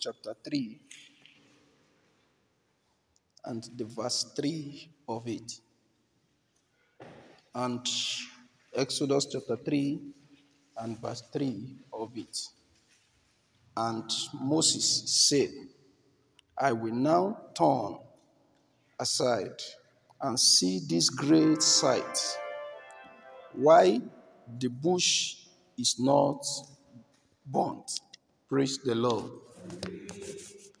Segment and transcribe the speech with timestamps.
[0.00, 0.80] chapter 3
[3.44, 5.52] and the verse 3 of it.
[7.54, 7.86] And
[8.74, 10.00] Exodus chapter 3
[10.78, 12.38] and verse 3 of it.
[13.76, 14.10] And
[14.40, 15.50] Moses said,
[16.58, 17.98] I will now turn
[18.98, 19.62] aside
[20.20, 22.38] and see this great sight.
[23.54, 24.00] Why
[24.58, 25.36] the bush
[25.78, 26.44] is not
[27.46, 27.90] burnt.
[28.48, 29.30] Praise the Lord.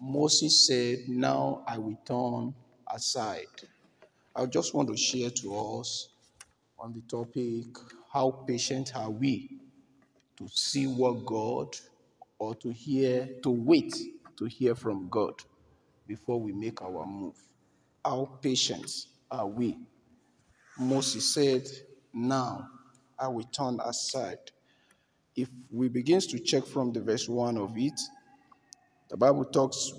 [0.00, 2.54] Moses said, Now I will turn
[2.92, 3.46] aside.
[4.34, 6.08] I just want to share to us
[6.78, 7.66] on the topic
[8.12, 9.58] how patient are we
[10.36, 11.76] to see what God
[12.38, 13.94] or to hear, to wait
[14.36, 15.34] to hear from God
[16.06, 17.36] before we make our move.
[18.04, 18.90] How patient
[19.30, 19.78] are we?
[20.78, 21.66] Moses said,
[22.12, 22.68] Now
[23.18, 24.38] I will turn aside.
[25.34, 28.00] If we begins to check from the verse 1 of it,
[29.08, 29.92] the Bible talks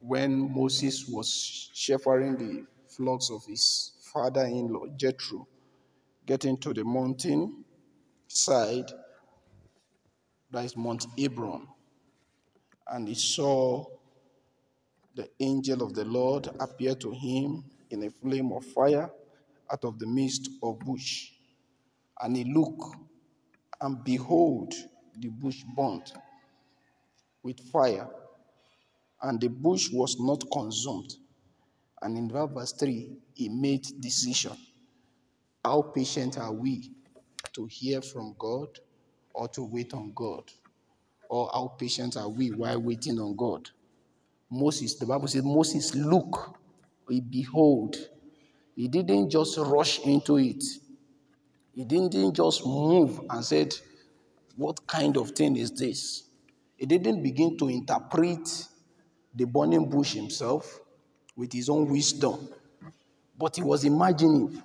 [0.00, 5.48] when Moses was shepherding the flocks of his father-in-law, Jethro,
[6.26, 7.64] getting to the mountain
[8.28, 8.90] side,
[10.50, 11.66] that is Mount Hebron,
[12.88, 13.84] and he saw
[15.16, 19.10] the angel of the Lord appear to him in a flame of fire
[19.72, 21.30] out of the midst of bush.
[22.20, 22.96] And he looked,
[23.80, 24.74] and behold,
[25.18, 26.12] the bush burnt
[27.42, 28.08] with fire,
[29.22, 31.14] and the bush was not consumed.
[32.02, 34.52] And in verse 3, he made decision.
[35.64, 36.90] How patient are we
[37.54, 38.68] to hear from God
[39.32, 40.50] or to wait on God?
[41.30, 43.70] Or how patient are we while waiting on God?
[44.50, 46.58] Moses, the Bible says, Moses look,
[47.08, 47.96] he behold.
[48.76, 50.62] He didn't just rush into it.
[51.74, 53.74] He didn't just move and said,
[54.56, 56.24] What kind of thing is this?
[56.76, 58.48] He didn't begin to interpret
[59.34, 60.80] the burning bush himself
[61.36, 62.48] with his own wisdom,
[63.36, 64.62] but he was imagining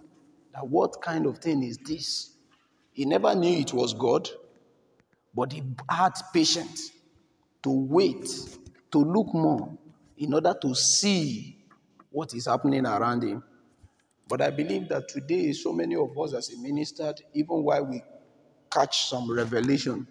[0.53, 2.35] that what kind of thing is this?
[2.91, 4.29] He never knew it was God,
[5.33, 6.91] but he had patience
[7.63, 8.27] to wait,
[8.91, 9.77] to look more
[10.17, 11.57] in order to see
[12.11, 13.43] what is happening around him.
[14.27, 18.03] But I believe that today, so many of us as a minister, even while we
[18.71, 20.07] catch some revelation,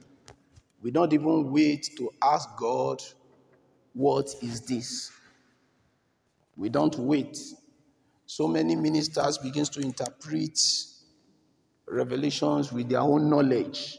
[0.80, 3.02] we don't even wait to ask God,
[3.98, 5.10] what is this?
[6.56, 7.36] We don't wait.
[8.26, 10.56] So many ministers begins to interpret
[11.84, 13.98] revelations with their own knowledge,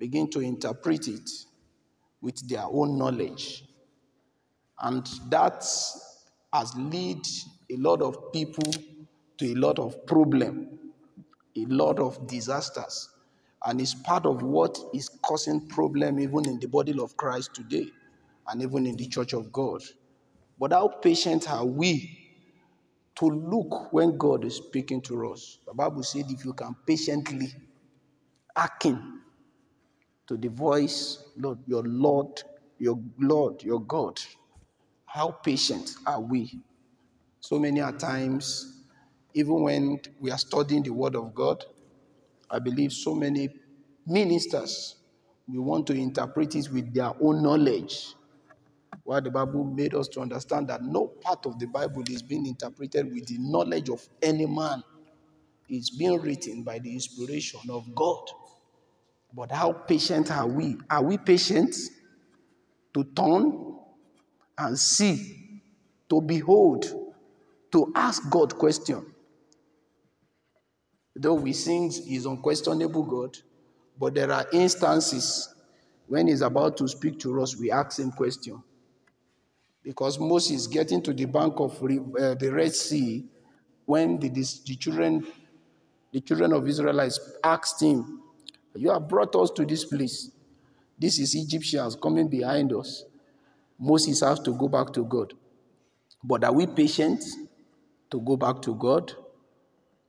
[0.00, 1.30] begin to interpret it
[2.20, 3.62] with their own knowledge.
[4.80, 5.64] And that
[6.52, 7.24] has led
[7.70, 8.72] a lot of people
[9.38, 10.76] to a lot of problem,
[11.56, 13.10] a lot of disasters.
[13.64, 17.92] And it's part of what is causing problem even in the body of Christ today
[18.48, 19.82] and even in the church of God.
[20.58, 22.18] But how patient are we
[23.16, 25.58] to look when God is speaking to us?
[25.66, 27.48] The Bible said if you can patiently
[28.56, 29.20] hearken
[30.26, 32.42] to the voice, Lord, your Lord,
[32.78, 34.20] your Lord, your God,
[35.06, 36.60] how patient are we?
[37.40, 38.82] So many times,
[39.34, 41.64] even when we are studying the Word of God,
[42.50, 43.48] I believe so many
[44.06, 44.96] ministers
[45.48, 48.14] we want to interpret it with their own knowledge.
[49.08, 52.44] While the Bible made us to understand that no part of the Bible is being
[52.44, 54.84] interpreted with the knowledge of any man.
[55.66, 58.20] It's being written by the inspiration of God.
[59.32, 60.76] But how patient are we?
[60.90, 61.74] Are we patient
[62.92, 63.78] to turn
[64.58, 65.62] and see,
[66.10, 66.84] to behold,
[67.72, 69.06] to ask God question?
[71.16, 73.38] Though we sing is unquestionable God,
[73.98, 75.48] but there are instances
[76.08, 78.62] when he's about to speak to us, we ask him question.
[79.82, 83.24] Because Moses getting to the bank of uh, the Red Sea,
[83.86, 85.26] when the, the children,
[86.12, 88.20] the children of Israelites asked him,
[88.74, 90.30] "You have brought us to this place.
[90.98, 93.04] This is Egyptians coming behind us."
[93.78, 95.34] Moses has to go back to God.
[96.24, 97.22] But are we patient
[98.10, 99.12] to go back to God?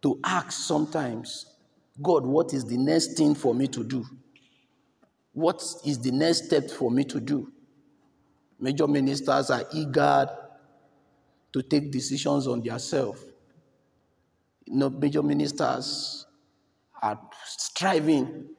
[0.01, 1.45] To ask sometimes,
[2.01, 4.06] God, what is the next thing for me to do?
[5.33, 7.51] What is the next step for me to do?
[8.60, 10.28] Major ministers are eager
[11.54, 13.24] to take decisions on themselves.
[14.66, 16.26] You know, major ministers
[17.02, 18.50] are striving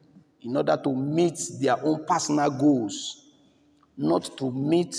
[0.43, 3.26] in order to meet their own personal goals,
[3.97, 4.97] not to meet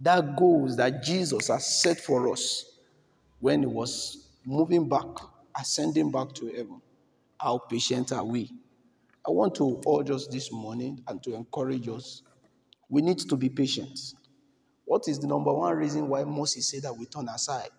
[0.00, 2.64] that goals that Jesus has set for us
[3.38, 5.06] when he was moving back,
[5.58, 6.80] ascending back to heaven.
[7.40, 8.50] How patient are we?
[9.26, 12.22] I want to urge us this morning and to encourage us
[12.88, 13.98] We need to be patient.
[14.84, 17.70] What is the number one reason why Moses said that we turn aside?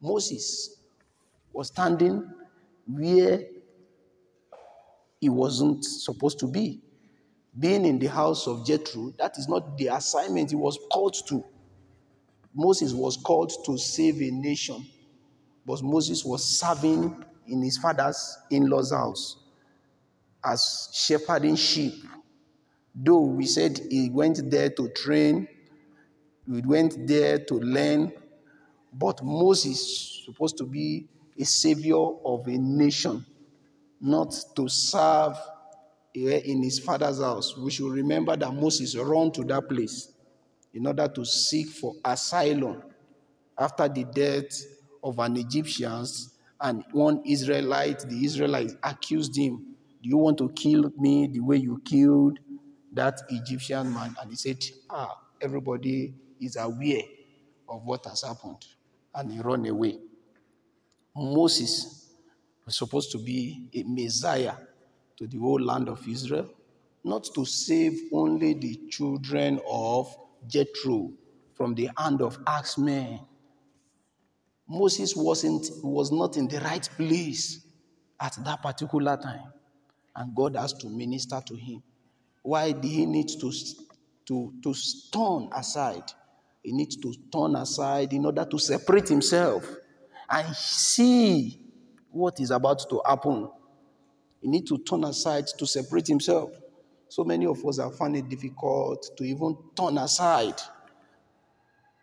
[0.00, 0.76] Moses
[1.52, 2.30] was standing
[2.86, 3.40] where
[5.20, 6.80] he wasn't supposed to be.
[7.58, 11.42] Being in the house of Jethro, that is not the assignment he was called to.
[12.54, 14.86] Moses was called to save a nation,
[15.66, 19.36] but Moses was serving in his father's in law's house
[20.44, 21.94] as shepherding sheep.
[22.98, 25.46] Though we said he went there to train,
[26.50, 28.10] he went there to learn,
[28.92, 31.06] but Moses supposed to be
[31.38, 33.26] a savior of a nation,
[34.00, 35.36] not to serve
[36.14, 37.54] in his father's house.
[37.58, 40.12] We should remember that Moses ran to that place
[40.72, 42.82] in order to seek for asylum
[43.58, 44.50] after the death
[45.04, 46.06] of an Egyptian
[46.62, 48.00] and one Israelite.
[48.08, 52.38] The Israelites accused him, Do you want to kill me the way you killed
[52.96, 54.14] that Egyptian man?
[54.20, 57.02] And he said, Ah, everybody is aware
[57.68, 58.64] of what has happened.
[59.14, 59.98] And he ran away.
[61.14, 62.10] Moses
[62.64, 64.54] was supposed to be a Messiah
[65.16, 66.50] to the whole land of Israel,
[67.04, 70.14] not to save only the children of
[70.46, 71.12] Jethro
[71.54, 73.20] from the hand of axemen.
[74.68, 77.64] Moses wasn't was not in the right place
[78.20, 79.52] at that particular time,
[80.16, 81.82] and God has to minister to him.
[82.46, 83.52] Why did he need to,
[84.26, 84.74] to, to
[85.12, 86.04] turn aside?
[86.62, 89.68] He needs to turn aside in order to separate himself
[90.30, 91.58] and see
[92.08, 93.50] what is about to happen.
[94.40, 96.52] He needs to turn aside to separate himself.
[97.08, 100.60] So many of us have found it difficult to even turn aside.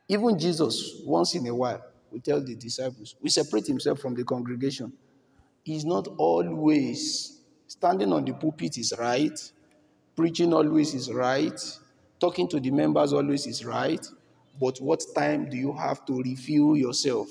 [0.10, 1.82] Even Jesus, once in a while,
[2.12, 4.92] we tell the disciples, we separate himself from the congregation.
[5.64, 9.40] He's not always standing on the pulpit is right,
[10.16, 11.60] preaching always is right,
[12.20, 14.06] talking to the members always is right.
[14.60, 17.28] But what time do you have to refuel yourself?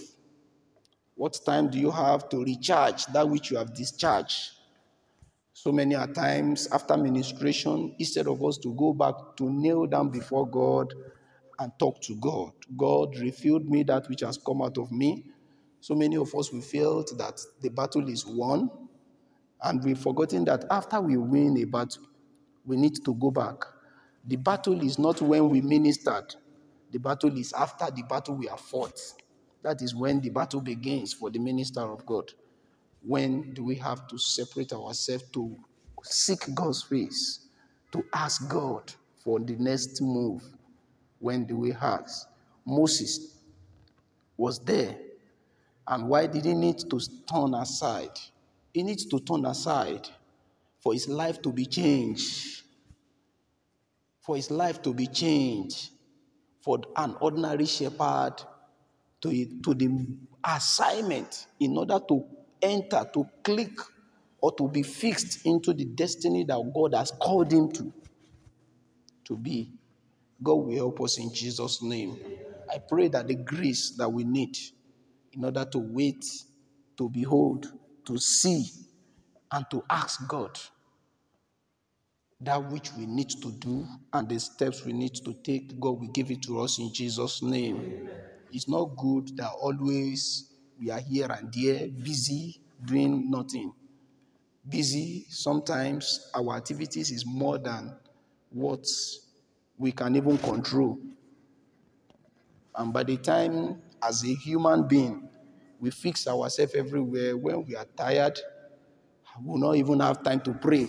[1.14, 4.50] What time do you have to recharge that which you have discharged?
[5.52, 10.08] So many a times after ministration, instead of us to go back to kneel down
[10.08, 10.93] before God
[11.58, 15.25] and talk to God, God refilled me that which has come out of me.
[15.81, 18.70] So many of us, we felt that the battle is won,
[19.62, 22.02] and we've forgotten that after we win a battle,
[22.64, 23.64] we need to go back.
[24.26, 26.35] The battle is not when we ministered,
[26.91, 29.00] the battle is after the battle we have fought.
[29.62, 32.31] That is when the battle begins for the minister of God.
[33.03, 35.56] When do we have to separate ourselves to
[36.03, 37.47] seek God's face,
[37.93, 38.93] to ask God
[39.25, 40.43] for the next move?
[41.19, 42.29] When do we ask?
[42.67, 43.38] Moses
[44.37, 44.97] was there.
[45.87, 47.00] And why did he need to
[47.32, 48.19] turn aside?
[48.73, 50.09] He needs to turn aside
[50.82, 52.62] for his life to be changed.
[54.20, 55.90] For his life to be changed.
[56.61, 58.34] For an ordinary shepherd
[59.20, 60.06] to, to the
[60.44, 62.25] assignment in order to
[62.61, 63.79] enter, to click,
[64.40, 67.93] or to be fixed into the destiny that God has called him to,
[69.25, 69.70] to be.
[70.43, 72.19] God will help us in Jesus' name.
[72.73, 74.56] I pray that the grace that we need
[75.32, 76.25] in order to wait,
[76.99, 77.67] to behold,
[78.06, 78.64] to see,
[79.52, 80.58] and to ask God
[82.44, 86.08] that which we need to do and the steps we need to take, God will
[86.08, 88.11] give it to us in Jesus' name.
[88.50, 93.72] It's not good that always we are here and there, busy, doing nothing.
[94.68, 97.94] Busy, sometimes our activities is more than
[98.50, 98.87] what
[99.78, 100.99] we can even control.
[102.75, 105.28] And by the time, as a human being,
[105.78, 108.38] we fix ourselves everywhere, when we are tired,
[109.40, 110.88] we will not even have time to pray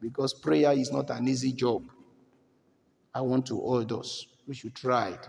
[0.00, 1.82] because prayer is not an easy job.
[3.14, 4.26] I want to hold us.
[4.46, 5.28] We should try it.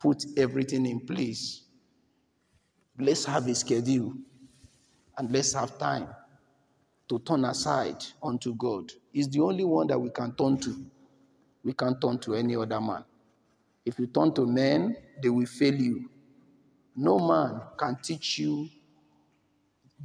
[0.00, 1.62] Put everything in place.
[2.98, 4.14] Let's have a schedule
[5.16, 6.08] and let's have time
[7.08, 8.90] to turn aside unto God.
[9.12, 10.84] He's the only one that we can turn to.
[11.62, 13.04] We can't turn to any other man.
[13.84, 16.08] If you turn to men, they will fail you.
[16.96, 18.68] No man can teach you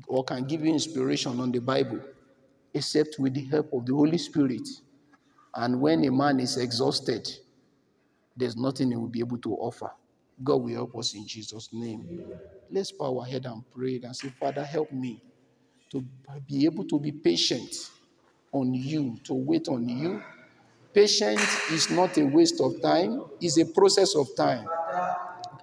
[0.07, 1.99] or can give you inspiration on the Bible
[2.75, 4.67] except with the help of the Holy Spirit.
[5.55, 7.27] And when a man is exhausted,
[8.35, 9.89] there's nothing he will be able to offer.
[10.43, 12.25] God will help us in Jesus' name.
[12.69, 15.23] Let's bow our head and pray and say, Father, help me
[15.91, 16.03] to
[16.45, 17.73] be able to be patient
[18.51, 20.21] on you, to wait on you.
[20.93, 21.41] Patience
[21.71, 24.67] is not a waste of time, it's a process of time.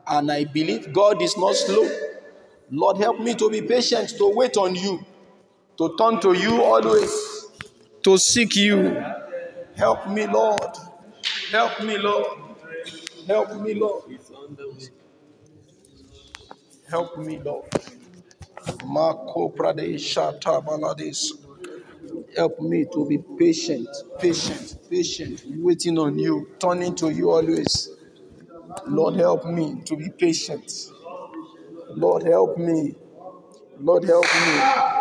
[0.06, 1.88] And I believe God is not slow.
[2.70, 5.04] Lord, help me to be patient, to wait on you,
[5.78, 7.46] to turn to you always,
[8.02, 9.02] to seek you.
[9.76, 10.60] Help me, Lord.
[11.50, 12.26] Help me, Lord.
[13.26, 14.04] Help me, Lord.
[16.88, 17.70] Help me, Lord.
[18.84, 21.32] Marco Pradesha Tabaladis.
[22.36, 23.88] Help me to be patient,
[24.18, 27.90] patient, patient, waiting on you, turning to you always.
[28.86, 30.90] Lord, help me to be patient.
[31.90, 32.94] Lord, help me.
[33.78, 34.91] Lord, help me.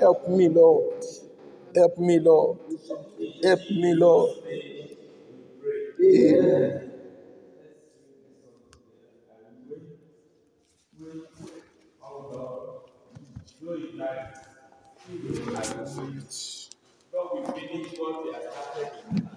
[0.00, 1.04] Help me, Lord.
[1.76, 2.58] Help me, Lord.
[3.44, 4.30] Help me, Lord.
[6.02, 6.92] Amen.
[17.12, 19.27] But we